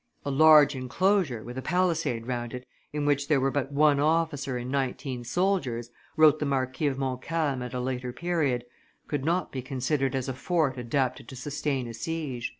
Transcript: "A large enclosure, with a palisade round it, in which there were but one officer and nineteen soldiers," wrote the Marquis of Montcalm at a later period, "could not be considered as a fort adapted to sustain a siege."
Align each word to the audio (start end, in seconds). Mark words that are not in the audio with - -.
"A 0.25 0.31
large 0.31 0.73
enclosure, 0.75 1.43
with 1.43 1.59
a 1.59 1.61
palisade 1.61 2.25
round 2.25 2.55
it, 2.55 2.65
in 2.91 3.05
which 3.05 3.27
there 3.27 3.39
were 3.39 3.51
but 3.51 3.71
one 3.71 3.99
officer 3.99 4.57
and 4.57 4.71
nineteen 4.71 5.23
soldiers," 5.23 5.91
wrote 6.17 6.39
the 6.39 6.45
Marquis 6.47 6.87
of 6.87 6.97
Montcalm 6.97 7.61
at 7.61 7.75
a 7.75 7.79
later 7.79 8.11
period, 8.11 8.65
"could 9.07 9.23
not 9.23 9.51
be 9.51 9.61
considered 9.61 10.15
as 10.15 10.27
a 10.27 10.33
fort 10.33 10.75
adapted 10.79 11.27
to 11.27 11.35
sustain 11.35 11.87
a 11.87 11.93
siege." 11.93 12.49